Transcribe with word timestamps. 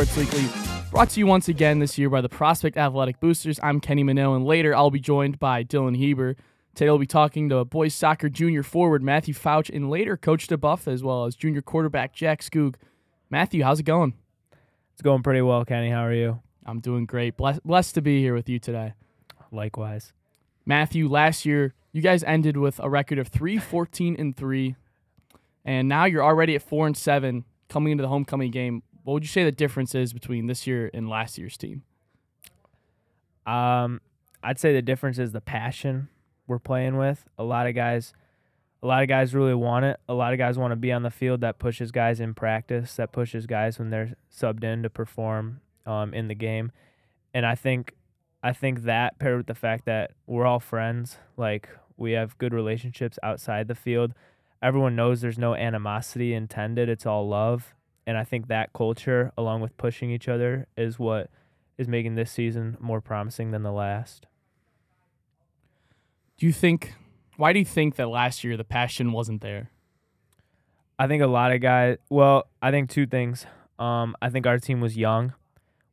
back 0.00 0.08
to 0.08 0.14
Prospect 0.14 0.32
Sports 0.32 0.34
Weekly, 0.34 0.90
brought 0.90 1.10
to 1.10 1.20
you 1.20 1.26
once 1.26 1.48
again 1.48 1.78
this 1.78 1.98
year 1.98 2.08
by 2.08 2.22
the 2.22 2.28
Prospect 2.28 2.78
Athletic 2.78 3.20
Boosters. 3.20 3.60
I'm 3.62 3.80
Kenny 3.80 4.02
Munao, 4.02 4.34
and 4.34 4.46
later 4.46 4.74
I'll 4.74 4.90
be 4.90 5.00
joined 5.00 5.38
by 5.38 5.62
Dylan 5.62 5.96
Heber. 5.96 6.36
Today 6.74 6.88
we'll 6.88 6.98
be 6.98 7.06
talking 7.06 7.50
to 7.50 7.64
boys 7.66 7.94
soccer 7.94 8.30
junior 8.30 8.62
forward 8.62 9.02
Matthew 9.02 9.34
Fouch 9.34 9.68
and 9.68 9.90
later 9.90 10.16
Coach 10.16 10.46
DeBuff, 10.46 10.90
as 10.90 11.02
well 11.02 11.26
as 11.26 11.36
junior 11.36 11.60
quarterback 11.60 12.14
Jack 12.14 12.40
Skoog. 12.40 12.76
Matthew, 13.28 13.62
how's 13.62 13.80
it 13.80 13.82
going? 13.82 14.14
It's 14.94 15.02
going 15.02 15.22
pretty 15.22 15.42
well, 15.42 15.64
Kenny. 15.66 15.90
How 15.90 16.06
are 16.06 16.14
you? 16.14 16.40
I'm 16.64 16.80
doing 16.80 17.04
great. 17.04 17.36
Bless- 17.36 17.60
blessed 17.60 17.94
to 17.96 18.00
be 18.00 18.20
here 18.20 18.34
with 18.34 18.48
you 18.48 18.58
today. 18.58 18.94
Likewise. 19.52 20.14
Matthew, 20.64 21.08
last 21.08 21.44
year 21.44 21.74
you 21.92 22.00
guys 22.00 22.24
ended 22.24 22.56
with 22.56 22.80
a 22.82 22.88
record 22.88 23.18
of 23.18 23.28
3 23.28 23.58
14 23.58 24.16
and 24.18 24.34
3 24.36 24.76
and 25.64 25.88
now 25.88 26.06
you're 26.06 26.24
already 26.24 26.54
at 26.54 26.62
4 26.62 26.86
and 26.86 26.96
7 26.96 27.44
coming 27.68 27.92
into 27.92 28.02
the 28.02 28.08
homecoming 28.08 28.50
game. 28.50 28.82
What 29.04 29.14
would 29.14 29.22
you 29.22 29.28
say 29.28 29.44
the 29.44 29.52
difference 29.52 29.94
is 29.94 30.12
between 30.12 30.46
this 30.46 30.66
year 30.66 30.90
and 30.92 31.08
last 31.08 31.38
year's 31.38 31.56
team? 31.56 31.82
Um, 33.46 34.00
I'd 34.42 34.58
say 34.58 34.72
the 34.72 34.82
difference 34.82 35.18
is 35.18 35.32
the 35.32 35.40
passion 35.40 36.08
we're 36.46 36.58
playing 36.58 36.96
with. 36.96 37.24
A 37.38 37.44
lot 37.44 37.66
of 37.66 37.74
guys, 37.74 38.12
a 38.82 38.86
lot 38.86 39.02
of 39.02 39.08
guys 39.08 39.34
really 39.34 39.54
want 39.54 39.84
it. 39.84 39.98
A 40.08 40.14
lot 40.14 40.32
of 40.32 40.38
guys 40.38 40.58
want 40.58 40.72
to 40.72 40.76
be 40.76 40.92
on 40.92 41.02
the 41.02 41.10
field. 41.10 41.40
That 41.40 41.58
pushes 41.58 41.90
guys 41.90 42.20
in 42.20 42.34
practice. 42.34 42.96
That 42.96 43.12
pushes 43.12 43.46
guys 43.46 43.78
when 43.78 43.90
they're 43.90 44.14
subbed 44.30 44.64
in 44.64 44.82
to 44.82 44.90
perform 44.90 45.60
um, 45.86 46.12
in 46.12 46.28
the 46.28 46.34
game. 46.34 46.72
And 47.32 47.46
I 47.46 47.54
think, 47.54 47.94
I 48.42 48.52
think 48.52 48.82
that 48.82 49.18
paired 49.18 49.38
with 49.38 49.46
the 49.46 49.54
fact 49.54 49.86
that 49.86 50.12
we're 50.26 50.46
all 50.46 50.60
friends, 50.60 51.16
like 51.36 51.68
we 51.96 52.12
have 52.12 52.36
good 52.38 52.52
relationships 52.52 53.18
outside 53.22 53.68
the 53.68 53.74
field. 53.74 54.12
Everyone 54.62 54.94
knows 54.94 55.20
there's 55.20 55.38
no 55.38 55.54
animosity 55.54 56.34
intended. 56.34 56.88
It's 56.88 57.06
all 57.06 57.26
love 57.26 57.74
and 58.06 58.16
I 58.16 58.24
think 58.24 58.48
that 58.48 58.72
culture, 58.72 59.32
along 59.36 59.60
with 59.60 59.76
pushing 59.76 60.10
each 60.10 60.28
other, 60.28 60.66
is 60.76 60.98
what 60.98 61.30
is 61.78 61.88
making 61.88 62.14
this 62.14 62.30
season 62.30 62.76
more 62.80 63.00
promising 63.00 63.50
than 63.52 63.62
the 63.62 63.72
last. 63.72 64.26
Do 66.38 66.46
you 66.46 66.52
think? 66.52 66.94
Why 67.36 67.52
do 67.52 67.58
you 67.58 67.64
think 67.64 67.96
that 67.96 68.08
last 68.08 68.44
year 68.44 68.56
the 68.56 68.64
passion 68.64 69.12
wasn't 69.12 69.40
there? 69.40 69.70
I 70.98 71.06
think 71.06 71.22
a 71.22 71.26
lot 71.26 71.52
of 71.52 71.60
guys. 71.60 71.96
Well, 72.10 72.48
I 72.60 72.70
think 72.70 72.90
two 72.90 73.06
things. 73.06 73.46
Um, 73.78 74.14
I 74.20 74.28
think 74.28 74.46
our 74.46 74.58
team 74.58 74.80
was 74.80 74.96
young. 74.96 75.32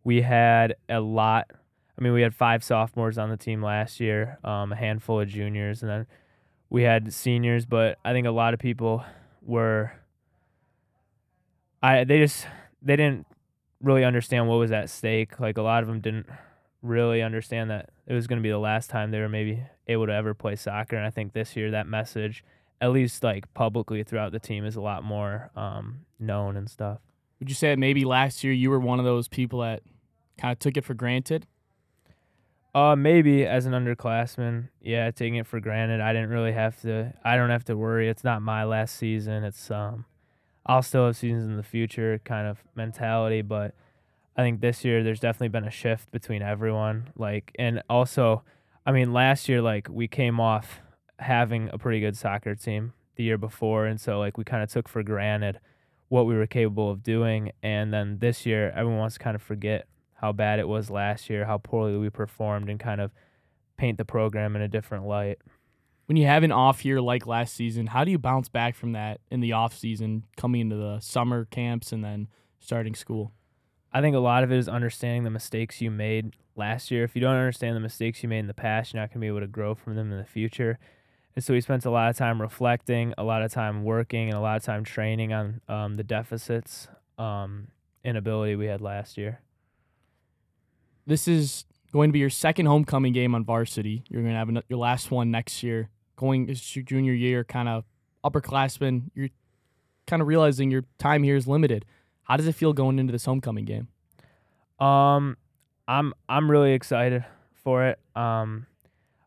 We 0.03 0.21
had 0.21 0.75
a 0.89 0.99
lot. 0.99 1.52
I 1.97 2.03
mean, 2.03 2.14
we 2.14 2.21
had 2.21 2.36
five 2.36 2.64
sophomores 2.64 3.17
on 3.17 3.30
the 3.30 3.38
team 3.38 3.64
last 3.64 3.99
year, 3.99 4.38
um, 4.44 4.73
a 4.73 4.75
handful 4.75 5.21
of 5.21 5.30
juniors, 5.30 5.81
and 5.81 5.89
then 5.89 6.08
we 6.69 6.83
had 6.83 7.14
seniors. 7.14 7.66
But 7.66 7.97
I 8.03 8.11
think 8.11 8.27
a 8.27 8.31
lot 8.31 8.53
of 8.53 8.59
people 8.59 9.03
were 9.42 9.94
I 11.81 12.03
they 12.03 12.20
just 12.20 12.47
they 12.81 12.95
didn't 12.95 13.25
really 13.81 14.03
understand 14.03 14.47
what 14.47 14.56
was 14.56 14.72
at 14.72 14.89
stake. 14.89 15.39
Like 15.39 15.58
a 15.58 15.61
lot 15.61 15.83
of 15.83 15.88
them 15.88 16.00
didn't 16.00 16.28
really 16.81 17.22
understand 17.22 17.70
that 17.70 17.89
it 18.06 18.14
was 18.14 18.28
going 18.28 18.39
to 18.39 18.44
be 18.44 18.50
the 18.50 18.58
last 18.58 18.89
time 18.89 19.11
they 19.11 19.20
were 19.20 19.30
maybe 19.30 19.64
able 19.88 20.08
to 20.08 20.14
ever 20.14 20.33
play 20.33 20.55
soccer. 20.55 20.95
And 20.95 21.05
I 21.05 21.10
think 21.10 21.33
this 21.33 21.55
year 21.55 21.71
that 21.71 21.88
message, 21.88 22.43
at 22.82 22.92
least 22.92 23.23
like 23.23 23.52
publicly 23.54 24.04
throughout 24.04 24.32
the 24.32 24.39
team, 24.39 24.65
is 24.65 24.76
a 24.76 24.82
lot 24.82 25.04
more 25.04 25.52
um, 25.55 25.99
known 26.20 26.58
and 26.58 26.70
stuff. 26.70 26.99
Would 27.39 27.49
you 27.49 27.55
say 27.55 27.70
that 27.70 27.80
maybe 27.80 28.04
last 28.05 28.44
year 28.44 28.54
you 28.54 28.70
were 28.70 28.80
one 28.80 28.99
of 28.99 29.05
those 29.05 29.27
people 29.27 29.59
that 29.59 29.83
kind 30.39 30.52
of 30.52 30.59
took 30.59 30.77
it 30.77 30.83
for 30.83 30.94
granted? 30.94 31.45
Uh, 32.73 32.95
maybe 32.95 33.45
as 33.45 33.65
an 33.65 33.73
underclassman, 33.73 34.70
yeah, 34.82 35.09
taking 35.09 35.36
it 35.36 35.48
for 35.48 35.59
granted. 35.59 35.99
I 35.99 36.14
didn't 36.14 36.30
really 36.30 36.52
have 36.52 36.80
to. 36.82 37.14
I 37.23 37.36
don't 37.36 37.49
have 37.49 37.65
to 37.65 37.77
worry. 37.77 38.08
It's 38.08 38.23
not 38.23 38.42
my 38.42 38.65
last 38.65 38.98
season. 38.98 39.44
It's 39.44 39.71
um, 39.71 40.05
I'll 40.67 40.82
still 40.82 41.05
have 41.05 41.16
seasons 41.16 41.45
in 41.45 41.58
the 41.58 41.64
future 41.64 42.20
kind 42.26 42.48
of 42.48 42.58
mentality, 42.76 43.42
but 43.42 43.73
I 44.36 44.42
think 44.42 44.61
this 44.61 44.83
year 44.83 45.02
there's 45.02 45.20
definitely 45.20 45.48
been 45.48 45.64
a 45.64 45.72
shift 45.72 46.11
between 46.11 46.42
everyone. 46.42 47.10
Like, 47.16 47.55
and 47.58 47.82
also, 47.89 48.44
I 48.86 48.92
mean, 48.92 49.14
last 49.14 49.48
year, 49.50 49.61
like, 49.61 49.88
we 49.89 50.08
came 50.08 50.39
off 50.39 50.82
having 51.20 51.70
a 51.72 51.77
pretty 51.77 52.00
good 52.00 52.17
soccer 52.17 52.54
team 52.54 52.94
the 53.16 53.23
year 53.23 53.38
before. 53.38 53.86
And 53.86 54.00
so, 54.00 54.20
like, 54.20 54.38
we 54.38 54.44
kind 54.44 54.61
of 54.61 54.70
took 54.70 54.88
for 54.88 55.02
granted 55.04 55.60
what 56.10 56.26
we 56.26 56.36
were 56.36 56.48
capable 56.48 56.92
of 56.92 57.02
doing. 57.02 57.52
And 57.64 57.94
then 57.94 58.20
this 58.20 58.45
year, 58.45 58.72
everyone 58.72 59.00
wants 59.00 59.16
to 59.16 59.20
kind 59.20 59.36
of 59.36 59.42
forget 59.42 59.88
how 60.16 60.32
bad 60.33 60.60
it 60.60 60.67
was 60.67 60.89
last 60.89 61.30
year, 61.30 61.45
how 61.45 61.58
poorly 61.58 61.98
we 61.98 62.10
performed, 62.10 62.70
and 62.70 62.80
kind 62.80 63.02
of 63.02 63.11
paint 63.77 63.98
the 63.98 64.06
program 64.06 64.56
in 64.56 64.61
a 64.61 64.67
different 64.67 65.06
light 65.06 65.39
when 66.08 66.16
you 66.16 66.26
have 66.26 66.44
an 66.44 66.54
off 66.54 66.86
year 66.86 67.02
like 67.02 67.28
last 67.28 67.54
season, 67.54 67.88
how 67.88 68.04
do 68.04 68.12
you 68.12 68.18
bounce 68.18 68.48
back 68.50 68.76
from 68.76 68.94
that 68.94 69.20
in 69.30 69.42
the 69.42 69.52
off 69.52 69.78
season, 69.78 70.23
coming 70.38 70.62
into 70.62 70.78
the 70.78 71.00
summer 71.00 71.45
camps 71.45 71.92
and 71.92 72.04
then 72.04 72.30
starting 72.60 72.95
school? 72.95 73.34
I 73.92 74.02
think 74.02 74.16
a 74.16 74.20
lot 74.20 74.44
of 74.44 74.52
it 74.52 74.58
is 74.58 74.70
understanding 74.70 75.26
the 75.26 75.30
mistakes 75.30 75.82
you 75.82 75.92
made 75.92 76.36
last 76.56 76.92
year. 76.92 77.04
If 77.04 77.14
you 77.16 77.22
don't 77.22 77.36
understand 77.36 77.76
the 77.76 77.82
mistakes 77.82 78.23
you 78.23 78.30
made 78.30 78.40
in 78.40 78.48
the 78.48 78.54
past, 78.54 78.94
you're 78.94 79.02
not 79.02 79.10
going 79.10 79.16
to 79.16 79.20
be 79.20 79.28
able 79.28 79.42
to 79.42 79.48
grow 79.48 79.76
from 79.76 79.95
them 79.95 80.12
in 80.12 80.18
the 80.18 80.26
future. 80.26 80.80
And 81.36 81.44
so 81.44 81.54
we 81.54 81.62
spent 81.62 81.86
a 81.86 81.92
lot 81.92 82.10
of 82.10 82.16
time 82.16 82.42
reflecting, 82.42 83.14
a 83.18 83.24
lot 83.24 83.44
of 83.44 83.52
time 83.52 83.84
working, 83.84 84.30
and 84.30 84.38
a 84.38 84.42
lot 84.42 84.58
of 84.58 84.64
time 84.64 84.84
training 84.84 85.34
on 85.34 85.62
um, 85.68 85.95
the 85.95 86.04
deficits 86.04 86.88
um, 87.18 87.68
and 88.04 88.18
ability 88.18 88.56
we 88.56 88.68
had 88.68 88.82
last 88.82 89.18
year. 89.18 89.42
This 91.06 91.28
is 91.28 91.66
going 91.92 92.10
to 92.10 92.14
be 92.14 92.20
your 92.20 92.30
second 92.30 92.66
homecoming 92.66 93.14
game 93.14 93.36
on 93.36 93.44
varsity. 93.44 94.04
You're 94.10 94.22
going 94.22 94.34
to 94.34 94.39
have 94.39 94.64
your 94.70 94.80
last 94.80 95.12
one 95.12 95.32
next 95.32 95.64
year 95.64 95.89
going 96.17 96.50
it's 96.50 96.76
your 96.76 96.83
junior 96.83 97.14
year, 97.14 97.44
kind 97.45 97.70
of 97.70 97.86
upperclassman, 98.26 99.10
you're 99.16 99.30
kind 100.05 100.22
of 100.22 100.28
realizing 100.28 100.70
your 100.70 100.83
time 100.98 101.23
here 101.23 101.36
is 101.36 101.48
limited. 101.48 101.86
How 102.23 102.36
does 102.36 102.48
it 102.48 102.55
feel 102.55 102.73
going 102.73 103.00
into 103.00 103.11
this 103.11 103.26
homecoming 103.26 103.66
game? 103.66 103.88
Um, 104.86 105.38
I'm 105.88 106.14
I'm 106.27 106.52
really 106.52 106.73
excited 106.73 107.23
for 107.64 107.86
it. 107.86 108.00
Um, 108.16 108.67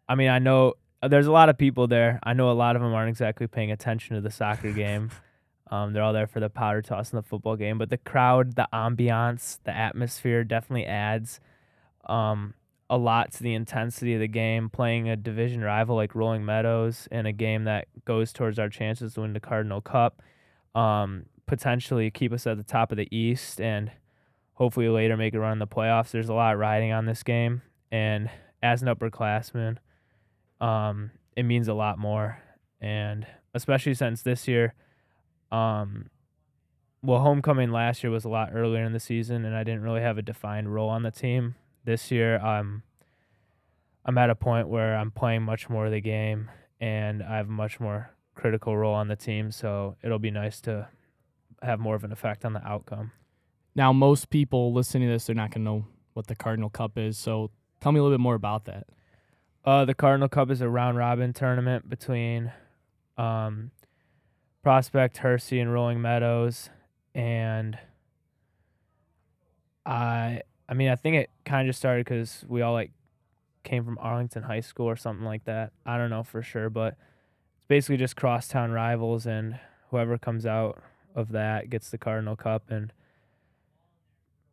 I 0.09 0.15
mean, 0.15 0.29
I 0.29 0.39
know 0.39 0.75
uh, 1.03 1.09
there's 1.09 1.27
a 1.27 1.33
lot 1.33 1.49
of 1.49 1.56
people 1.56 1.87
there. 1.87 2.19
I 2.23 2.34
know 2.34 2.50
a 2.50 2.53
lot 2.53 2.77
of 2.77 2.83
them 2.83 2.93
aren't 2.93 3.09
exactly 3.09 3.47
paying 3.47 3.71
attention 3.71 4.17
to 4.17 4.21
the 4.21 4.31
soccer 4.31 4.73
game. 4.84 5.11
Um, 5.71 5.93
they're 5.93 6.03
all 6.03 6.12
there 6.12 6.27
for 6.27 6.41
the 6.41 6.50
powder 6.50 6.83
toss 6.83 7.12
and 7.12 7.19
the 7.19 7.27
football 7.27 7.56
game, 7.56 7.79
but 7.79 7.91
the 7.91 7.97
crowd, 7.97 8.56
the 8.56 8.67
ambiance, 8.73 9.61
the 9.65 9.75
atmosphere 9.75 10.43
definitely 10.43 10.84
adds. 10.84 11.39
Um, 12.06 12.55
a 12.91 12.99
lot 12.99 13.31
to 13.31 13.43
the 13.45 13.55
intensity 13.55 14.15
of 14.15 14.21
the 14.21 14.28
game. 14.28 14.69
Playing 14.69 15.09
a 15.09 15.17
division 15.17 15.62
rival 15.62 15.95
like 15.95 16.15
Rolling 16.15 16.45
Meadows 16.45 17.09
in 17.11 17.25
a 17.25 17.33
game 17.33 17.65
that 17.65 17.87
goes 18.05 18.33
towards 18.33 18.59
our 18.59 18.69
chances 18.69 19.15
to 19.15 19.21
win 19.21 19.33
the 19.33 19.41
Cardinal 19.41 19.81
Cup, 19.81 20.21
um, 20.75 21.27
potentially 21.47 22.11
keep 22.11 22.33
us 22.33 22.47
at 22.49 22.56
the 22.56 22.65
top 22.65 22.91
of 22.91 22.99
the 22.99 23.09
East, 23.17 23.61
and 23.61 23.93
hopefully 24.55 24.89
later 24.89 25.17
make 25.17 25.34
a 25.34 25.41
run 25.41 25.53
in 25.53 25.59
the 25.61 25.67
playoffs. 25.69 26.11
There's 26.11 26.29
a 26.29 26.34
lot 26.34 26.59
riding 26.59 26.93
on 26.93 27.06
this 27.06 27.23
game, 27.23 27.62
and 27.93 28.29
as 28.61 28.83
an 28.83 28.89
upperclassman, 28.89 29.77
um, 30.61 31.12
it 31.37 31.45
means 31.45 31.69
a 31.69 31.75
lot 31.75 31.97
more, 31.97 32.43
and 32.81 33.25
especially 33.55 33.95
since 33.95 34.23
this 34.23 34.49
year, 34.49 34.75
um, 35.53 36.11
well, 37.03 37.21
homecoming 37.21 37.71
last 37.71 38.03
year 38.03 38.11
was 38.11 38.25
a 38.25 38.29
lot 38.29 38.50
earlier 38.53 38.82
in 38.82 38.93
the 38.93 39.00
season, 39.00 39.44
and 39.44 39.55
I 39.55 39.62
didn't 39.62 39.82
really 39.82 40.03
have 40.03 40.19
a 40.19 40.23
defined 40.23 40.75
role 40.75 40.88
on 40.88 41.05
the 41.05 41.12
team 41.12 41.55
this 41.85 42.11
year 42.11 42.38
I'm 42.38 42.82
I'm 44.05 44.19
at 44.19 44.31
a 44.31 44.35
point 44.35 44.69
where 44.69 44.97
I'm 44.97 45.11
playing 45.11 45.43
much 45.43 45.69
more 45.69 45.87
of 45.87 45.93
the 45.93 46.00
game 46.00 46.50
and 46.81 47.23
I 47.23 47.37
have 47.37 47.49
a 47.49 47.52
much 47.52 47.79
more 47.81 48.11
critical 48.35 48.76
role 48.76 48.94
on 48.94 49.08
the 49.08 49.17
team, 49.17 49.50
so 49.52 49.97
it'll 50.02 50.19
be 50.19 50.31
nice 50.31 50.61
to 50.62 50.88
have 51.62 51.79
more 51.79 51.94
of 51.94 52.05
an 52.05 52.12
effect 52.12 52.44
on 52.44 52.55
the 52.55 52.67
outcome. 52.67 53.12
Now, 53.75 53.93
most 53.93 54.31
people 54.31 54.73
listening 54.73 55.08
to 55.08 55.12
this, 55.12 55.26
they're 55.26 55.35
not 55.35 55.50
going 55.50 55.64
to 55.64 55.70
know 55.70 55.87
what 56.14 56.26
the 56.26 56.35
Cardinal 56.35 56.70
Cup 56.70 56.97
is. 56.97 57.19
So 57.19 57.50
tell 57.81 57.93
me 57.93 58.00
a 58.00 58.02
little 58.02 58.17
bit 58.17 58.23
more 58.23 58.35
about 58.35 58.64
that. 58.64 58.87
Uh, 59.64 59.85
the 59.85 59.94
Cardinal 59.94 60.29
Cup 60.29 60.50
is 60.50 60.62
a 60.62 60.69
round 60.69 60.97
robin 60.97 61.32
tournament 61.35 61.88
between 61.88 62.50
um, 63.19 63.70
Prospect, 64.62 65.19
Hersey, 65.19 65.61
and 65.61 65.73
Rolling 65.73 66.00
Meadows. 66.00 66.70
And 67.14 67.79
I 69.85 70.43
I 70.69 70.75
mean, 70.75 70.88
I 70.88 70.97
think 70.97 71.17
it 71.17 71.31
kind 71.44 71.67
of 71.67 71.70
just 71.70 71.79
started 71.79 72.06
because 72.06 72.44
we 72.49 72.62
all 72.62 72.73
like 72.73 72.93
came 73.62 73.85
from 73.85 73.99
Arlington 74.01 74.45
High 74.45 74.61
School 74.61 74.87
or 74.87 74.97
something 74.97 75.25
like 75.25 75.45
that. 75.45 75.73
I 75.85 75.99
don't 75.99 76.11
know 76.11 76.23
for 76.23 76.43
sure, 76.43 76.71
but 76.71 76.97
it's 77.57 77.67
basically 77.67 77.97
just 77.97 78.17
crosstown 78.17 78.71
rivals, 78.71 79.27
and 79.27 79.59
whoever 79.91 80.19
comes 80.19 80.47
out 80.47 80.83
of 81.15 81.33
that 81.33 81.71
gets 81.71 81.91
the 81.91 81.99
Cardinal 81.99 82.37
Cup, 82.37 82.71
and 82.71 82.93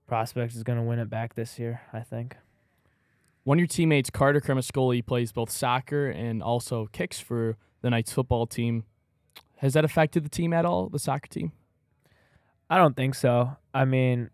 Prospect 0.07 0.55
is 0.55 0.63
going 0.63 0.79
to 0.79 0.83
win 0.83 0.99
it 0.99 1.09
back 1.09 1.35
this 1.35 1.59
year, 1.59 1.81
I 1.91 1.99
think. 1.99 2.37
One 3.43 3.57
of 3.57 3.59
your 3.59 3.67
teammates, 3.67 4.09
Carter 4.09 4.41
Cremascoli, 4.41 5.05
plays 5.05 5.31
both 5.31 5.49
soccer 5.49 6.09
and 6.09 6.41
also 6.41 6.87
kicks 6.91 7.19
for 7.19 7.57
the 7.81 7.89
Knights 7.89 8.11
football 8.11 8.45
team. 8.45 8.85
Has 9.57 9.73
that 9.73 9.85
affected 9.85 10.23
the 10.23 10.29
team 10.29 10.53
at 10.53 10.65
all, 10.65 10.89
the 10.89 10.99
soccer 10.99 11.27
team? 11.27 11.51
I 12.69 12.77
don't 12.77 12.95
think 12.95 13.15
so. 13.15 13.57
I 13.73 13.85
mean, 13.85 14.29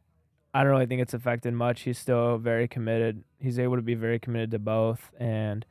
I 0.53 0.63
don't 0.63 0.71
really 0.71 0.85
think 0.85 1.01
it's 1.01 1.13
affected 1.13 1.53
much. 1.53 1.81
He's 1.81 1.97
still 1.97 2.37
very 2.37 2.67
committed. 2.67 3.23
He's 3.39 3.57
able 3.57 3.75
to 3.75 3.81
be 3.81 3.95
very 3.95 4.19
committed 4.19 4.51
to 4.51 4.59
both, 4.59 5.11
and 5.19 5.65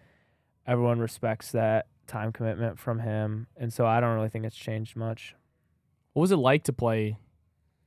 everyone 0.66 0.98
respects 0.98 1.52
that 1.52 1.86
time 2.06 2.32
commitment 2.32 2.78
from 2.78 3.00
him. 3.00 3.46
And 3.56 3.72
so 3.72 3.86
I 3.86 4.00
don't 4.00 4.14
really 4.14 4.28
think 4.28 4.44
it's 4.44 4.56
changed 4.56 4.96
much. 4.96 5.34
What 6.12 6.20
was 6.22 6.32
it 6.32 6.36
like 6.36 6.64
to 6.64 6.72
play 6.72 7.16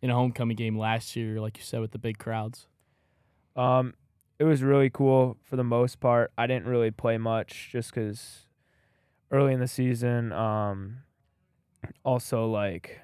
in 0.02 0.10
a 0.10 0.16
homecoming 0.16 0.56
game 0.56 0.78
last 0.78 1.16
year, 1.16 1.40
like 1.40 1.58
you 1.58 1.64
said, 1.64 1.82
with 1.82 1.92
the 1.92 2.00
big 2.00 2.18
crowds? 2.18 2.68
Um, 3.56 3.94
it 4.40 4.44
was 4.44 4.64
really 4.64 4.90
cool 4.90 5.38
for 5.44 5.56
the 5.56 5.64
most 5.64 6.00
part. 6.00 6.32
I 6.38 6.48
didn't 6.48 6.66
really 6.66 6.92
play 6.92 7.18
much 7.18 7.70
just 7.72 7.94
because 7.94 8.48
early 9.32 9.54
in 9.54 9.60
the 9.60 9.68
season, 9.68 10.32
um, 10.32 10.98
also 12.04 12.48
like, 12.48 13.02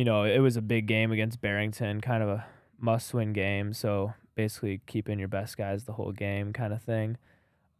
you 0.00 0.04
know, 0.04 0.24
it 0.24 0.38
was 0.38 0.56
a 0.56 0.62
big 0.62 0.86
game 0.86 1.12
against 1.12 1.42
Barrington, 1.42 2.00
kind 2.00 2.22
of 2.22 2.30
a 2.30 2.46
must-win 2.78 3.34
game. 3.34 3.74
So 3.74 4.14
basically, 4.34 4.80
keeping 4.86 5.18
your 5.18 5.28
best 5.28 5.58
guys 5.58 5.84
the 5.84 5.92
whole 5.92 6.12
game, 6.12 6.54
kind 6.54 6.72
of 6.72 6.82
thing. 6.82 7.18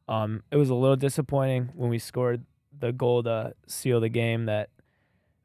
Um, 0.06 0.42
it 0.50 0.56
was 0.56 0.68
a 0.68 0.74
little 0.74 0.96
disappointing 0.96 1.70
when 1.74 1.88
we 1.88 1.98
scored 1.98 2.44
the 2.78 2.92
goal 2.92 3.22
to 3.22 3.54
seal 3.66 4.00
the 4.00 4.10
game 4.10 4.44
that 4.44 4.68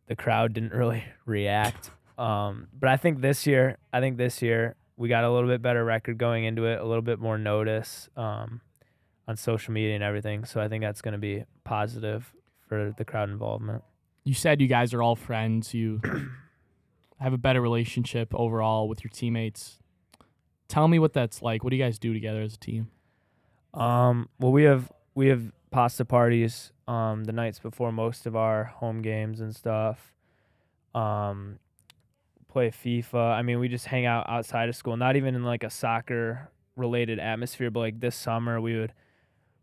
the 0.08 0.18
crowd 0.18 0.52
didn't 0.52 0.74
really 0.74 1.06
react. 1.26 1.92
Um, 2.18 2.68
but 2.78 2.90
I 2.90 2.98
think 2.98 3.22
this 3.22 3.48
year, 3.48 3.78
I 3.94 4.02
think 4.02 4.18
this 4.18 4.42
year 4.42 4.76
we 4.98 5.08
got 5.08 5.24
a 5.24 5.32
little 5.32 5.48
bit 5.48 5.62
better 5.62 5.86
record 5.86 6.18
going 6.18 6.44
into 6.44 6.66
it, 6.66 6.82
a 6.82 6.84
little 6.84 7.02
bit 7.02 7.20
more 7.20 7.38
notice 7.38 8.10
um, 8.18 8.60
on 9.30 9.38
social 9.38 9.72
media 9.72 9.96
and 9.96 10.04
everything. 10.04 10.44
So 10.44 10.60
I 10.60 10.68
think 10.68 10.84
that's 10.84 11.02
going 11.02 11.14
to 11.14 11.20
be 11.20 11.46
positive 11.64 12.34
for 12.68 12.94
the 12.98 13.06
crowd 13.06 13.30
involvement. 13.30 13.82
You 14.26 14.34
said 14.34 14.60
you 14.60 14.68
guys 14.68 14.94
are 14.94 15.02
all 15.02 15.16
friends. 15.16 15.74
You 15.74 16.02
have 17.26 17.34
a 17.34 17.40
better 17.40 17.60
relationship 17.60 18.32
overall 18.36 18.88
with 18.88 19.04
your 19.04 19.10
teammates. 19.10 19.80
Tell 20.68 20.88
me 20.88 21.00
what 21.00 21.14
that's 21.14 21.42
like. 21.42 21.64
What 21.64 21.72
do 21.72 21.76
you 21.76 21.84
guys 21.84 21.98
do 21.98 22.14
together 22.14 22.44
as 22.44 22.54
a 22.54 22.60
team? 22.60 22.92
Um, 23.74 24.30
well, 24.40 24.52
we 24.52 24.62
have 24.66 24.92
we 25.16 25.30
have 25.30 25.52
pasta 25.72 26.06
parties 26.06 26.72
um, 26.88 27.24
the 27.24 27.32
nights 27.32 27.58
before 27.58 27.92
most 27.92 28.28
of 28.28 28.36
our 28.36 28.66
home 28.66 29.02
games 29.02 29.42
and 29.42 29.56
stuff. 29.56 30.14
Um, 30.94 31.58
play 32.48 32.70
FIFA. 32.70 33.34
I 33.34 33.42
mean, 33.42 33.58
we 33.60 33.70
just 33.70 33.88
hang 33.88 34.06
out 34.06 34.30
outside 34.30 34.70
of 34.70 34.76
school, 34.76 34.96
not 34.96 35.16
even 35.16 35.34
in 35.34 35.44
like 35.44 35.64
a 35.64 35.72
soccer 35.72 36.52
related 36.76 37.18
atmosphere, 37.18 37.72
but 37.72 37.80
like 37.80 38.00
this 38.02 38.16
summer 38.16 38.62
we 38.62 38.78
would 38.78 38.94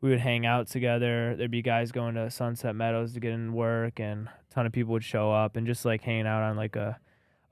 we 0.00 0.10
would 0.10 0.18
hang 0.18 0.46
out 0.46 0.66
together. 0.66 1.36
There'd 1.36 1.52
be 1.52 1.62
guys 1.62 1.92
going 1.92 2.16
to 2.16 2.28
Sunset 2.28 2.74
Meadows 2.74 3.12
to 3.12 3.20
get 3.20 3.30
in 3.30 3.52
work 3.52 4.00
and 4.00 4.26
a 4.26 4.52
ton 4.52 4.66
of 4.66 4.72
people 4.72 4.94
would 4.94 5.04
show 5.04 5.30
up 5.30 5.54
and 5.54 5.64
just 5.64 5.84
like 5.84 6.02
hanging 6.02 6.26
out 6.26 6.42
on 6.42 6.56
like 6.56 6.74
a 6.74 6.98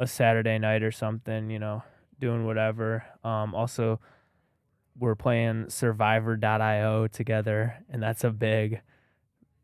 a 0.01 0.07
Saturday 0.07 0.59
night 0.59 0.83
or 0.83 0.91
something, 0.91 1.51
you 1.51 1.61
know, 1.61 1.85
doing 2.19 2.45
whatever. 2.45 3.05
Um 3.23 3.55
also 3.55 4.01
we're 4.99 5.15
playing 5.15 5.71
survivor.io 5.71 7.07
together 7.07 7.77
and 7.89 8.03
that's 8.03 8.25
a 8.25 8.31
big 8.31 8.81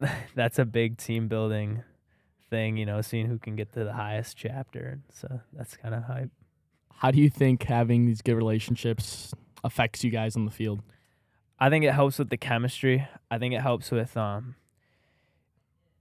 that's 0.34 0.58
a 0.58 0.64
big 0.64 0.98
team 0.98 1.26
building 1.26 1.82
thing, 2.50 2.76
you 2.76 2.86
know, 2.86 3.00
seeing 3.00 3.26
who 3.26 3.38
can 3.38 3.56
get 3.56 3.72
to 3.72 3.82
the 3.82 3.92
highest 3.92 4.36
chapter. 4.36 5.00
So 5.12 5.40
that's 5.52 5.76
kind 5.76 5.94
of 5.94 6.04
hype. 6.04 6.30
How 6.98 7.10
do 7.10 7.20
you 7.20 7.28
think 7.28 7.64
having 7.64 8.06
these 8.06 8.22
good 8.22 8.36
relationships 8.36 9.34
affects 9.64 10.04
you 10.04 10.10
guys 10.10 10.36
on 10.36 10.44
the 10.44 10.50
field? 10.50 10.82
I 11.58 11.70
think 11.70 11.84
it 11.84 11.92
helps 11.92 12.18
with 12.18 12.28
the 12.28 12.36
chemistry. 12.36 13.08
I 13.30 13.38
think 13.38 13.54
it 13.54 13.62
helps 13.62 13.90
with 13.90 14.16
um 14.16 14.56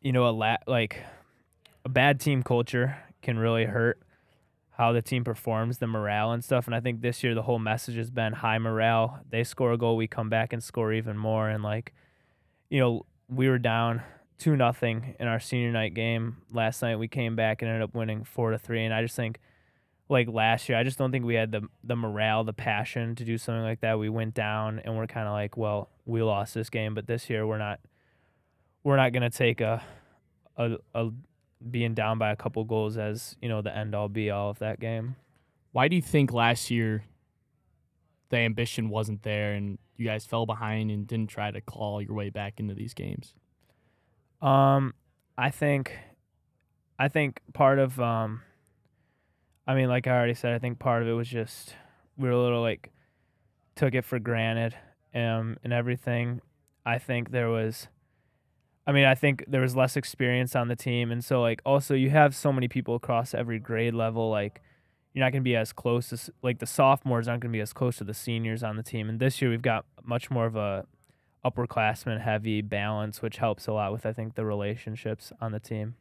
you 0.02 0.12
know, 0.12 0.28
a 0.28 0.30
la- 0.30 0.58
like 0.68 1.02
a 1.84 1.90
bad 1.90 2.20
team 2.20 2.44
culture 2.44 2.98
can 3.24 3.40
really 3.40 3.66
hurt 3.66 4.00
how 4.78 4.92
the 4.92 5.02
team 5.02 5.24
performs, 5.24 5.78
the 5.78 5.88
morale 5.88 6.32
and 6.32 6.44
stuff. 6.44 6.66
And 6.66 6.76
I 6.76 6.80
think 6.80 7.02
this 7.02 7.24
year 7.24 7.34
the 7.34 7.44
whole 7.44 7.60
message 7.60 7.96
has 7.96 8.10
been 8.10 8.34
high 8.34 8.58
morale. 8.58 9.20
They 9.30 9.44
score 9.44 9.72
a 9.72 9.78
goal, 9.78 9.96
we 9.96 10.08
come 10.08 10.30
back 10.30 10.54
and 10.54 10.64
score 10.64 10.92
even 10.94 11.18
more 11.18 11.50
and 11.50 11.64
like 11.64 11.94
you 12.70 12.80
know, 12.80 13.06
we 13.30 13.48
were 13.48 13.60
down 13.60 14.02
two 14.38 14.56
nothing 14.56 15.16
in 15.20 15.28
our 15.28 15.40
senior 15.40 15.72
night 15.72 15.94
game 15.94 16.38
last 16.52 16.82
night. 16.82 16.98
We 16.98 17.08
came 17.08 17.36
back 17.36 17.62
and 17.62 17.70
ended 17.70 17.84
up 17.84 17.96
winning 17.96 18.24
four 18.24 18.52
to 18.52 18.58
three. 18.58 18.84
And 18.84 18.94
I 18.94 19.02
just 19.02 19.16
think, 19.16 19.40
like 20.10 20.28
last 20.28 20.70
year, 20.70 20.78
I 20.78 20.84
just 20.84 20.98
don't 20.98 21.12
think 21.12 21.26
we 21.26 21.36
had 21.36 21.52
the 21.52 21.68
the 21.84 21.96
morale, 21.96 22.44
the 22.44 22.54
passion 22.54 23.16
to 23.16 23.26
do 23.26 23.38
something 23.38 23.64
like 23.64 23.82
that. 23.82 23.98
We 23.98 24.10
went 24.10 24.34
down 24.34 24.80
and 24.80 24.98
we're 24.98 25.08
kind 25.08 25.28
of 25.28 25.34
like, 25.34 25.58
well, 25.58 25.90
we 26.06 26.22
lost 26.22 26.54
this 26.54 26.70
game, 26.70 26.94
but 26.94 27.08
this 27.08 27.30
year 27.30 27.48
we're 27.48 27.58
not 27.58 27.80
we're 28.84 28.98
not 28.98 29.14
gonna 29.14 29.32
take 29.32 29.62
a 29.62 29.82
a, 30.58 30.78
a 30.94 31.10
being 31.70 31.94
down 31.94 32.18
by 32.18 32.32
a 32.32 32.36
couple 32.36 32.64
goals 32.64 32.98
as 32.98 33.36
you 33.42 33.50
know 33.50 33.62
the 33.62 33.76
end 33.76 33.96
all 33.96 34.10
be 34.10 34.30
all 34.30 34.50
of 34.50 34.60
that 34.60 34.80
game. 34.80 35.16
Why 35.72 35.88
do 35.88 35.96
you 35.96 36.02
think 36.02 36.32
last 36.32 36.72
year 36.72 37.04
the 38.30 38.38
ambition 38.38 38.90
wasn't 38.90 39.24
there 39.24 39.54
and 39.54 39.78
you 39.98 40.06
guys 40.06 40.26
fell 40.26 40.46
behind 40.46 40.92
and 40.92 41.08
didn't 41.08 41.30
try 41.30 41.52
to 41.52 41.62
claw 41.62 42.00
your 42.00 42.14
way 42.14 42.30
back 42.30 42.60
into 42.60 42.74
these 42.74 42.94
games? 42.94 43.34
Um, 44.42 44.94
I 45.38 45.50
think, 45.50 45.98
I 47.00 47.08
think 47.08 47.42
part 47.54 47.80
of, 47.80 48.00
um, 48.00 48.42
I 49.68 49.76
mean, 49.76 49.90
like 49.90 50.08
I 50.08 50.12
already 50.12 50.34
said, 50.34 50.54
I 50.54 50.60
think 50.60 50.80
part 50.80 51.02
of 51.02 51.08
it 51.08 51.14
was 51.14 51.28
just 51.28 51.76
we 52.18 52.28
were 52.28 52.34
a 52.34 52.42
little 52.42 52.62
like 52.62 52.92
took 53.76 53.94
it 53.94 54.06
for 54.06 54.20
granted, 54.20 54.76
um, 55.14 55.58
and 55.64 55.74
everything. 55.74 56.42
I 56.86 57.00
think 57.00 57.32
there 57.32 57.50
was, 57.50 57.88
I 58.88 58.92
mean, 58.92 59.06
I 59.06 59.16
think 59.16 59.44
there 59.48 59.62
was 59.62 59.76
less 59.76 59.98
experience 59.98 60.56
on 60.56 60.68
the 60.68 60.76
team, 60.76 61.12
and 61.12 61.24
so 61.24 61.42
like 61.42 61.62
also 61.66 61.96
you 61.96 62.12
have 62.12 62.36
so 62.36 62.54
many 62.54 62.68
people 62.68 62.96
across 62.96 63.34
every 63.34 63.60
grade 63.60 63.96
level, 63.96 64.30
like 64.30 64.62
you're 65.14 65.24
not 65.24 65.32
going 65.32 65.42
to 65.42 65.46
be 65.46 65.56
as 65.56 65.74
close 65.74 66.14
as 66.14 66.30
like 66.44 66.60
the 66.60 66.68
sophomores 66.68 67.28
aren't 67.28 67.42
going 67.42 67.52
to 67.52 67.58
be 67.58 67.62
as 67.62 67.74
close 67.74 67.98
to 67.98 68.04
the 68.04 68.14
seniors 68.14 68.64
on 68.64 68.76
the 68.76 68.84
team. 68.84 69.10
And 69.10 69.20
this 69.20 69.42
year 69.42 69.50
we've 69.50 69.62
got 69.62 69.86
much 70.04 70.30
more 70.30 70.46
of 70.46 70.56
a 70.56 70.86
upperclassmen 71.44 72.22
heavy 72.22 72.62
balance, 72.62 73.22
which 73.22 73.38
helps 73.38 73.68
a 73.68 73.74
lot 73.74 73.92
with 73.92 74.06
I 74.06 74.14
think 74.14 74.36
the 74.36 74.46
relationships 74.46 75.32
on 75.40 75.52
the 75.52 75.60
team. 75.60 75.96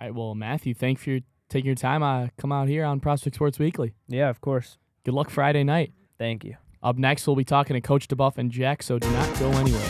All 0.00 0.06
right, 0.06 0.14
well, 0.14 0.34
Matthew, 0.34 0.74
thank 0.74 1.06
you 1.06 1.20
for 1.20 1.26
taking 1.48 1.66
your 1.66 1.74
time. 1.74 2.02
Uh, 2.02 2.28
come 2.36 2.52
out 2.52 2.68
here 2.68 2.84
on 2.84 3.00
Prospect 3.00 3.36
Sports 3.36 3.58
Weekly. 3.58 3.94
Yeah, 4.08 4.28
of 4.28 4.40
course. 4.40 4.78
Good 5.04 5.14
luck 5.14 5.30
Friday 5.30 5.62
night. 5.62 5.92
Thank 6.18 6.44
you. 6.44 6.56
Up 6.82 6.96
next, 6.96 7.26
we'll 7.26 7.36
be 7.36 7.44
talking 7.44 7.74
to 7.74 7.80
Coach 7.80 8.08
DeBuff 8.08 8.38
and 8.38 8.50
Jack, 8.50 8.82
so 8.82 8.98
do 8.98 9.10
not 9.10 9.38
go 9.38 9.50
anywhere. 9.52 9.88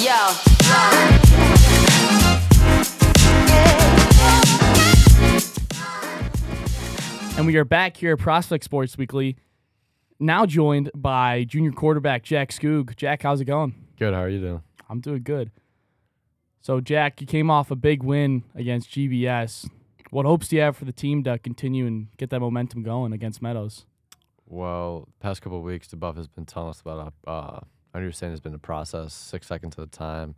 Yo. 0.00 1.19
And 7.40 7.46
we 7.46 7.56
are 7.56 7.64
back 7.64 7.96
here 7.96 8.12
at 8.12 8.18
Prospect 8.18 8.64
Sports 8.64 8.98
Weekly, 8.98 9.36
now 10.18 10.44
joined 10.44 10.90
by 10.94 11.44
junior 11.44 11.72
quarterback 11.72 12.22
Jack 12.22 12.50
Skoog. 12.50 12.94
Jack, 12.96 13.22
how's 13.22 13.40
it 13.40 13.46
going? 13.46 13.74
Good. 13.98 14.12
How 14.12 14.20
are 14.20 14.28
you 14.28 14.40
doing? 14.40 14.62
I'm 14.90 15.00
doing 15.00 15.22
good. 15.22 15.50
So, 16.60 16.82
Jack, 16.82 17.20
you 17.22 17.26
came 17.26 17.50
off 17.50 17.70
a 17.70 17.76
big 17.76 18.02
win 18.02 18.44
against 18.54 18.90
GBS. 18.90 19.70
What 20.10 20.26
hopes 20.26 20.48
do 20.48 20.56
you 20.56 20.62
have 20.62 20.76
for 20.76 20.84
the 20.84 20.92
team 20.92 21.24
to 21.24 21.38
continue 21.38 21.86
and 21.86 22.08
get 22.18 22.28
that 22.28 22.40
momentum 22.40 22.82
going 22.82 23.14
against 23.14 23.40
Meadows? 23.40 23.86
Well, 24.44 25.08
past 25.20 25.40
couple 25.40 25.58
of 25.58 25.64
weeks, 25.64 25.88
DeBuff 25.88 26.16
has 26.16 26.28
been 26.28 26.44
telling 26.44 26.68
us 26.68 26.82
about. 26.82 27.14
Uh, 27.26 27.60
I 27.94 27.96
understand 27.96 28.32
it's 28.32 28.40
been 28.42 28.52
a 28.52 28.58
process, 28.58 29.14
six 29.14 29.46
seconds 29.46 29.78
at 29.78 29.84
a 29.84 29.86
time. 29.86 30.34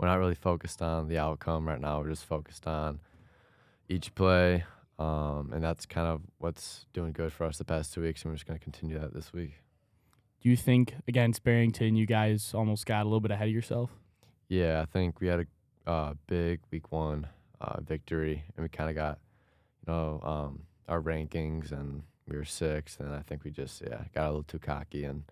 We're 0.00 0.08
not 0.08 0.18
really 0.18 0.34
focused 0.34 0.80
on 0.80 1.08
the 1.08 1.18
outcome 1.18 1.68
right 1.68 1.78
now. 1.78 2.00
We're 2.00 2.08
just 2.08 2.24
focused 2.24 2.66
on 2.66 3.00
each 3.86 4.14
play, 4.14 4.64
um, 4.98 5.50
and 5.52 5.62
that's 5.62 5.84
kind 5.84 6.06
of 6.06 6.22
what's 6.38 6.86
doing 6.94 7.12
good 7.12 7.34
for 7.34 7.44
us 7.44 7.58
the 7.58 7.66
past 7.66 7.92
two 7.92 8.00
weeks, 8.00 8.22
and 8.22 8.32
we're 8.32 8.36
just 8.36 8.46
going 8.46 8.58
to 8.58 8.64
continue 8.64 8.98
that 8.98 9.12
this 9.12 9.30
week. 9.34 9.56
Do 10.40 10.48
you 10.48 10.56
think 10.56 10.94
against 11.06 11.44
Barrington, 11.44 11.96
you 11.96 12.06
guys 12.06 12.52
almost 12.54 12.86
got 12.86 13.02
a 13.02 13.04
little 13.04 13.20
bit 13.20 13.30
ahead 13.30 13.48
of 13.48 13.52
yourself? 13.52 13.90
Yeah, 14.48 14.80
I 14.80 14.86
think 14.86 15.20
we 15.20 15.26
had 15.26 15.46
a 15.86 15.90
uh, 15.90 16.14
big 16.26 16.60
week 16.70 16.90
one 16.90 17.26
uh, 17.60 17.82
victory, 17.82 18.42
and 18.56 18.64
we 18.64 18.70
kind 18.70 18.88
of 18.88 18.96
got, 18.96 19.18
you 19.86 19.92
know, 19.92 20.20
um, 20.22 20.62
our 20.88 21.02
rankings, 21.02 21.72
and 21.72 22.04
we 22.26 22.38
were 22.38 22.46
sixth, 22.46 23.00
and 23.00 23.14
I 23.14 23.20
think 23.20 23.44
we 23.44 23.50
just 23.50 23.82
yeah 23.82 24.04
got 24.14 24.24
a 24.24 24.28
little 24.28 24.44
too 24.44 24.60
cocky, 24.60 25.04
and 25.04 25.24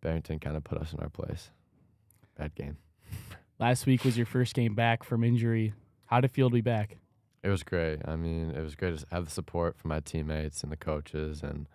Barrington 0.00 0.38
kind 0.38 0.56
of 0.56 0.64
put 0.64 0.78
us 0.78 0.94
in 0.94 1.00
our 1.00 1.10
place. 1.10 1.50
Bad 2.38 2.54
game. 2.54 2.78
Last 3.62 3.86
week 3.86 4.04
was 4.04 4.16
your 4.16 4.26
first 4.26 4.56
game 4.56 4.74
back 4.74 5.04
from 5.04 5.22
injury. 5.22 5.72
How 6.06 6.20
did 6.20 6.32
it 6.32 6.34
feel 6.34 6.50
to 6.50 6.52
be 6.52 6.60
back? 6.60 6.96
It 7.44 7.48
was 7.48 7.62
great. 7.62 8.00
I 8.04 8.16
mean, 8.16 8.50
it 8.50 8.60
was 8.60 8.74
great 8.74 8.98
to 8.98 9.06
have 9.12 9.26
the 9.26 9.30
support 9.30 9.78
from 9.78 9.90
my 9.90 10.00
teammates 10.00 10.64
and 10.64 10.72
the 10.72 10.76
coaches, 10.76 11.44
and 11.44 11.68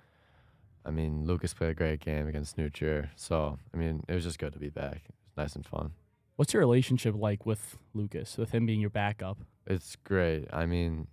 I 0.84 0.92
mean, 0.92 1.26
Lucas 1.26 1.54
played 1.54 1.70
a 1.70 1.74
great 1.74 2.02
game 2.02 2.28
against 2.28 2.58
New 2.58 2.70
Trier. 2.70 3.12
So 3.16 3.58
I 3.74 3.78
mean, 3.78 4.04
it 4.10 4.14
was 4.14 4.26
just 4.26 4.38
good 4.38 4.52
to 4.52 4.60
be 4.60 4.68
back. 4.68 5.04
It 5.08 5.16
was 5.28 5.38
nice 5.38 5.56
and 5.56 5.66
fun. 5.66 5.94
What's 6.36 6.54
your 6.54 6.60
relationship 6.60 7.16
like 7.16 7.46
with 7.46 7.78
Lucas, 7.94 8.38
with 8.38 8.52
him 8.52 8.66
being 8.66 8.82
your 8.82 8.90
backup? 8.90 9.38
It's 9.66 9.96
great. 9.96 10.50
I 10.52 10.66
mean, 10.66 11.08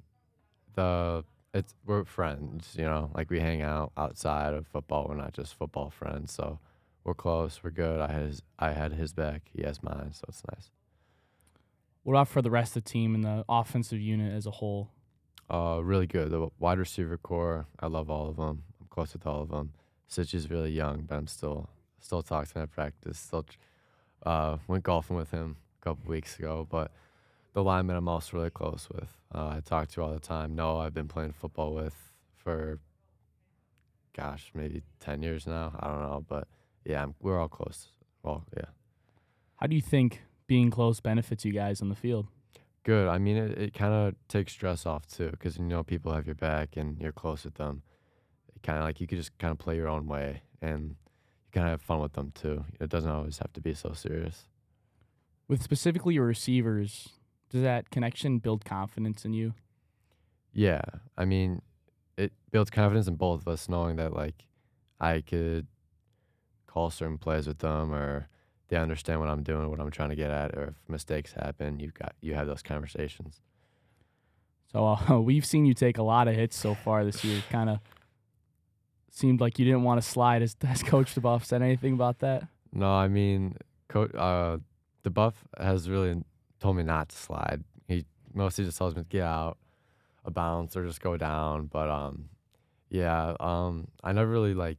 the 0.74 1.24
it's 1.54 1.72
we're 1.86 2.02
friends. 2.02 2.74
You 2.76 2.86
know, 2.86 3.12
like 3.14 3.30
we 3.30 3.38
hang 3.38 3.62
out 3.62 3.92
outside 3.96 4.54
of 4.54 4.66
football. 4.66 5.06
We're 5.08 5.14
not 5.14 5.34
just 5.34 5.54
football 5.54 5.90
friends. 5.90 6.32
So 6.32 6.58
we're 7.04 7.14
close. 7.14 7.60
We're 7.62 7.70
good. 7.70 8.00
I 8.00 8.10
had 8.10 8.22
his 8.22 8.42
I 8.58 8.72
had 8.72 8.92
his 8.92 9.12
back. 9.12 9.42
He 9.54 9.62
has 9.62 9.82
mine. 9.82 10.10
So 10.12 10.24
it's 10.28 10.42
nice. 10.50 10.70
What 12.02 12.14
about 12.14 12.28
for 12.28 12.42
the 12.42 12.50
rest 12.50 12.76
of 12.76 12.84
the 12.84 12.90
team 12.90 13.14
and 13.14 13.24
the 13.24 13.44
offensive 13.48 14.00
unit 14.00 14.34
as 14.34 14.46
a 14.46 14.50
whole? 14.50 14.90
Uh, 15.48 15.80
really 15.82 16.06
good. 16.06 16.30
The 16.30 16.48
wide 16.58 16.78
receiver 16.78 17.16
core, 17.16 17.66
I 17.80 17.86
love 17.86 18.10
all 18.10 18.28
of 18.28 18.36
them. 18.36 18.62
I'm 18.80 18.86
close 18.88 19.12
with 19.12 19.26
all 19.26 19.42
of 19.42 19.50
them. 19.50 19.72
Sitch 20.08 20.34
is 20.34 20.50
really 20.50 20.70
young, 20.70 21.02
but 21.02 21.16
I'm 21.16 21.26
still 21.26 21.68
still 22.00 22.22
talking 22.22 22.52
to 22.52 22.58
him 22.58 22.62
at 22.64 22.72
practice. 22.72 23.18
Still, 23.18 23.46
uh, 24.24 24.58
went 24.66 24.84
golfing 24.84 25.16
with 25.16 25.30
him 25.30 25.56
a 25.80 25.84
couple 25.84 26.10
weeks 26.10 26.38
ago. 26.38 26.66
But 26.70 26.90
the 27.52 27.62
lineman 27.62 27.96
I'm 27.96 28.08
also 28.08 28.36
really 28.36 28.50
close 28.50 28.88
with. 28.92 29.16
Uh, 29.34 29.54
I 29.56 29.60
talk 29.60 29.88
to 29.88 30.02
all 30.02 30.12
the 30.12 30.20
time. 30.20 30.54
No, 30.54 30.78
I've 30.78 30.94
been 30.94 31.08
playing 31.08 31.32
football 31.32 31.74
with 31.74 31.94
for, 32.36 32.78
gosh, 34.16 34.50
maybe 34.54 34.82
ten 35.00 35.22
years 35.22 35.46
now. 35.46 35.72
I 35.80 35.88
don't 35.88 36.02
know, 36.02 36.24
but 36.28 36.48
yeah, 36.84 37.02
I'm, 37.02 37.14
we're 37.20 37.38
all 37.38 37.48
close. 37.48 37.88
Well, 38.22 38.44
yeah, 38.56 38.66
How 39.56 39.66
do 39.66 39.74
you 39.76 39.82
think 39.82 40.22
being 40.46 40.70
close 40.70 41.00
benefits 41.00 41.44
you 41.44 41.52
guys 41.52 41.80
on 41.82 41.88
the 41.88 41.94
field? 41.94 42.26
good. 42.84 43.08
I 43.08 43.16
mean, 43.18 43.36
it, 43.38 43.58
it 43.58 43.74
kind 43.74 43.94
of 43.94 44.14
takes 44.28 44.52
stress 44.52 44.84
off 44.84 45.06
too, 45.06 45.30
because 45.30 45.56
you 45.56 45.64
know 45.64 45.82
people 45.82 46.12
have 46.12 46.26
your 46.26 46.34
back 46.34 46.76
and 46.76 47.00
you're 47.00 47.12
close 47.12 47.44
with 47.44 47.54
them. 47.54 47.82
It 48.54 48.62
kind 48.62 48.78
of 48.78 48.84
like 48.84 49.00
you 49.00 49.06
could 49.06 49.16
just 49.18 49.36
kind 49.38 49.52
of 49.52 49.58
play 49.58 49.76
your 49.76 49.88
own 49.88 50.06
way, 50.06 50.42
and 50.60 50.90
you 50.90 51.50
kind 51.52 51.66
of 51.66 51.70
have 51.72 51.82
fun 51.82 52.00
with 52.00 52.12
them 52.12 52.32
too. 52.34 52.64
It 52.80 52.90
doesn't 52.90 53.10
always 53.10 53.38
have 53.38 53.52
to 53.54 53.60
be 53.62 53.72
so 53.74 53.92
serious. 53.94 54.48
With 55.48 55.62
specifically 55.62 56.14
your 56.14 56.26
receivers, 56.26 57.08
does 57.50 57.62
that 57.62 57.90
connection 57.90 58.38
build 58.38 58.64
confidence 58.64 59.24
in 59.24 59.32
you? 59.34 59.54
Yeah, 60.52 60.82
I 61.18 61.24
mean, 61.24 61.62
it 62.16 62.32
builds 62.50 62.70
confidence 62.70 63.08
in 63.08 63.16
both 63.16 63.40
of 63.42 63.48
us, 63.48 63.68
knowing 63.68 63.96
that 63.96 64.12
like 64.14 64.44
I 65.00 65.20
could 65.22 65.66
call 66.74 66.90
certain 66.90 67.18
plays 67.18 67.46
with 67.46 67.58
them, 67.58 67.94
or 67.94 68.28
they 68.68 68.76
understand 68.76 69.20
what 69.20 69.28
I'm 69.28 69.44
doing, 69.44 69.70
what 69.70 69.78
I'm 69.78 69.92
trying 69.92 70.08
to 70.08 70.16
get 70.16 70.30
at, 70.30 70.54
or 70.56 70.64
if 70.64 70.74
mistakes 70.88 71.32
happen, 71.32 71.78
you've 71.78 71.94
got 71.94 72.14
you 72.20 72.34
have 72.34 72.48
those 72.48 72.62
conversations. 72.62 73.40
So 74.72 74.86
uh, 74.86 75.20
we've 75.20 75.46
seen 75.46 75.64
you 75.64 75.74
take 75.74 75.98
a 75.98 76.02
lot 76.02 76.26
of 76.26 76.34
hits 76.34 76.56
so 76.56 76.74
far 76.74 77.04
this 77.04 77.24
year. 77.24 77.42
Kind 77.50 77.70
of 77.70 77.78
seemed 79.10 79.40
like 79.40 79.60
you 79.60 79.64
didn't 79.64 79.84
want 79.84 80.02
to 80.02 80.06
slide. 80.06 80.42
Has, 80.42 80.56
has 80.62 80.82
Coach 80.92 81.14
DeBuff 81.14 81.44
said 81.44 81.62
anything 81.62 81.94
about 81.94 82.18
that? 82.18 82.48
No, 82.72 82.92
I 82.92 83.06
mean, 83.06 83.56
coach, 83.88 84.12
uh, 84.16 84.58
DeBuff 85.04 85.34
has 85.56 85.88
really 85.88 86.20
told 86.58 86.76
me 86.76 86.82
not 86.82 87.10
to 87.10 87.16
slide. 87.16 87.62
He 87.86 88.04
mostly 88.34 88.64
just 88.64 88.76
tells 88.76 88.96
me 88.96 89.02
to 89.02 89.08
get 89.08 89.22
out, 89.22 89.58
a 90.24 90.32
bounce, 90.32 90.76
or 90.76 90.84
just 90.84 91.00
go 91.00 91.16
down. 91.16 91.66
But 91.66 91.88
um, 91.88 92.30
yeah, 92.90 93.36
um, 93.38 93.86
I 94.02 94.10
never 94.10 94.28
really 94.28 94.54
like 94.54 94.78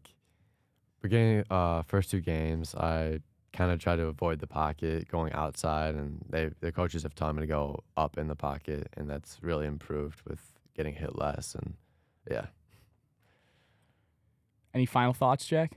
beginning 1.06 1.44
uh 1.50 1.82
first 1.84 2.10
two 2.12 2.22
games. 2.22 2.74
I 2.76 3.20
kind 3.54 3.72
of 3.72 3.80
try 3.80 3.96
to 3.96 4.06
avoid 4.08 4.40
the 4.40 4.48
pocket, 4.48 5.08
going 5.08 5.32
outside, 5.34 5.96
and 5.96 6.26
they 6.30 6.50
the 6.62 6.72
coaches 6.72 7.04
have 7.04 7.16
taught 7.16 7.36
me 7.36 7.42
to 7.42 7.48
go 7.48 7.84
up 7.96 8.18
in 8.18 8.28
the 8.28 8.36
pocket, 8.36 8.88
and 8.98 9.10
that's 9.10 9.38
really 9.42 9.66
improved 9.66 10.22
with 10.28 10.42
getting 10.76 10.94
hit 10.96 11.18
less. 11.18 11.56
And 11.56 11.76
yeah, 12.30 12.48
Any 14.74 14.86
final 14.86 15.14
thoughts, 15.14 15.46
Jack? 15.46 15.72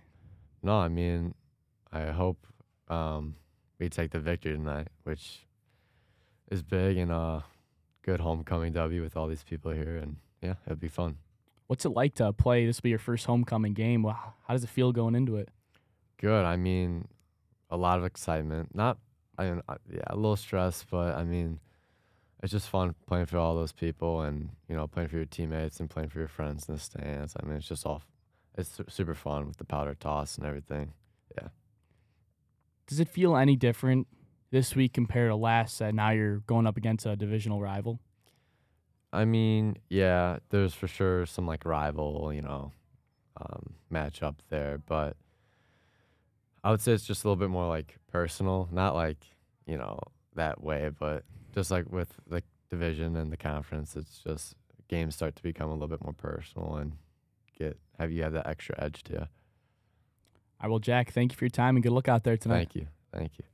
no, 0.62 0.76
I 0.78 0.88
mean, 0.88 1.34
I 1.92 2.06
hope 2.06 2.46
um 2.88 3.36
we 3.78 3.88
take 3.88 4.10
the 4.10 4.18
victory 4.20 4.52
tonight, 4.56 4.88
which 5.04 5.46
is 6.50 6.62
big 6.62 6.96
and 6.96 7.12
a 7.12 7.44
good 8.02 8.20
homecoming 8.20 8.72
W 8.72 9.02
with 9.02 9.16
all 9.16 9.28
these 9.28 9.44
people 9.44 9.70
here, 9.72 9.96
and 10.02 10.16
yeah, 10.42 10.54
it'd 10.66 10.80
be 10.80 10.88
fun. 10.88 11.18
What's 11.68 11.84
it 11.84 11.90
like 11.90 12.14
to 12.16 12.32
play? 12.32 12.66
This 12.66 12.78
will 12.78 12.82
be 12.82 12.90
your 12.90 12.98
first 12.98 13.26
homecoming 13.26 13.74
game. 13.74 14.04
How 14.04 14.34
does 14.48 14.64
it 14.64 14.70
feel 14.70 14.90
going 14.90 15.14
into 15.14 15.36
it? 15.36 15.50
Good. 16.16 16.44
I 16.44 16.56
mean, 16.56 17.06
a 17.70 17.76
lot 17.76 17.98
of 17.98 18.04
excitement. 18.04 18.74
Not, 18.74 18.98
I 19.38 19.50
mean, 19.50 19.62
yeah, 19.92 20.00
a 20.06 20.16
little 20.16 20.36
stress, 20.36 20.84
but 20.90 21.14
I 21.14 21.24
mean, 21.24 21.60
it's 22.42 22.52
just 22.52 22.68
fun 22.68 22.94
playing 23.06 23.26
for 23.26 23.36
all 23.36 23.54
those 23.54 23.72
people, 23.72 24.22
and 24.22 24.50
you 24.68 24.76
know, 24.76 24.86
playing 24.86 25.08
for 25.08 25.16
your 25.16 25.26
teammates 25.26 25.78
and 25.80 25.90
playing 25.90 26.08
for 26.08 26.18
your 26.20 26.28
friends 26.28 26.68
in 26.68 26.74
the 26.74 26.80
stands. 26.80 27.34
I 27.38 27.44
mean, 27.44 27.56
it's 27.56 27.68
just 27.68 27.84
all, 27.84 28.02
it's 28.56 28.80
super 28.88 29.14
fun 29.14 29.46
with 29.46 29.58
the 29.58 29.64
powder 29.64 29.94
toss 29.94 30.36
and 30.36 30.46
everything. 30.46 30.92
Yeah. 31.36 31.48
Does 32.86 33.00
it 33.00 33.08
feel 33.08 33.36
any 33.36 33.56
different 33.56 34.06
this 34.50 34.74
week 34.74 34.94
compared 34.94 35.30
to 35.30 35.36
last? 35.36 35.78
That 35.80 35.94
now 35.94 36.10
you're 36.10 36.38
going 36.38 36.66
up 36.66 36.76
against 36.76 37.04
a 37.06 37.14
divisional 37.14 37.60
rival. 37.60 38.00
I 39.12 39.24
mean, 39.24 39.78
yeah, 39.88 40.38
there's 40.50 40.74
for 40.74 40.86
sure 40.86 41.24
some 41.26 41.46
like 41.46 41.64
rival, 41.64 42.32
you 42.32 42.42
know, 42.42 42.72
um, 43.40 43.74
matchup 43.92 44.36
there, 44.50 44.78
but 44.86 45.16
I 46.62 46.70
would 46.70 46.80
say 46.80 46.92
it's 46.92 47.04
just 47.04 47.24
a 47.24 47.28
little 47.28 47.36
bit 47.36 47.50
more 47.50 47.66
like 47.68 47.96
personal, 48.12 48.68
not 48.70 48.94
like 48.94 49.18
you 49.66 49.78
know 49.78 49.98
that 50.34 50.62
way, 50.62 50.90
but 50.98 51.24
just 51.54 51.70
like 51.70 51.90
with 51.90 52.12
the 52.28 52.42
division 52.70 53.16
and 53.16 53.32
the 53.32 53.36
conference, 53.36 53.96
it's 53.96 54.18
just 54.18 54.54
games 54.88 55.14
start 55.14 55.36
to 55.36 55.42
become 55.42 55.68
a 55.68 55.72
little 55.72 55.88
bit 55.88 56.02
more 56.02 56.12
personal 56.12 56.76
and 56.76 56.92
get 57.58 57.78
have 57.98 58.10
you 58.10 58.22
have 58.22 58.32
that 58.32 58.46
extra 58.46 58.74
edge 58.78 59.02
to 59.04 59.12
you. 59.12 59.18
All 59.20 59.26
right, 60.62 60.70
well, 60.70 60.78
Jack, 60.80 61.12
thank 61.12 61.32
you 61.32 61.36
for 61.36 61.44
your 61.44 61.50
time 61.50 61.76
and 61.76 61.82
good 61.82 61.92
luck 61.92 62.08
out 62.08 62.24
there 62.24 62.36
tonight. 62.36 62.68
Thank 62.72 62.74
you, 62.74 62.88
thank 63.12 63.32
you. 63.38 63.44